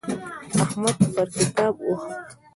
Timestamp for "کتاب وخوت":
1.35-2.29